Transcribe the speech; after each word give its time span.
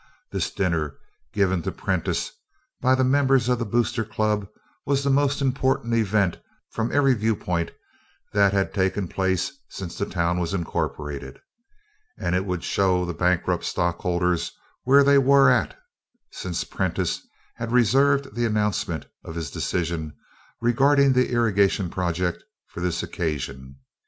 This 0.31 0.49
dinner 0.49 0.95
given 1.31 1.61
to 1.61 1.71
Prentiss 1.71 2.31
by 2.81 2.95
the 2.95 3.03
members 3.03 3.47
of 3.49 3.59
the 3.59 3.67
Boosters 3.67 4.07
Club 4.07 4.47
was 4.83 5.03
the 5.03 5.11
most 5.11 5.43
important 5.43 5.93
event 5.93 6.39
from 6.71 6.91
every 6.91 7.13
viewpoint 7.13 7.69
that 8.33 8.51
had 8.51 8.73
taken 8.73 9.07
place 9.07 9.53
since 9.69 9.99
the 9.99 10.07
town 10.07 10.39
was 10.39 10.55
incorporated. 10.55 11.39
It 12.17 12.45
would 12.47 12.63
show 12.63 13.05
the 13.05 13.13
bankrupt 13.13 13.63
stockholders 13.63 14.51
where 14.85 15.03
they 15.03 15.19
were 15.19 15.51
"at," 15.51 15.77
since 16.31 16.63
Prentiss 16.63 17.21
had 17.57 17.71
reserved 17.71 18.33
the 18.33 18.45
announcement 18.47 19.05
of 19.23 19.35
his 19.35 19.51
decision 19.51 20.15
regarding 20.61 21.13
the 21.13 21.29
irrigation 21.29 21.91
project 21.91 22.43
for 22.65 22.79
this 22.81 23.03
occasion. 23.03 23.75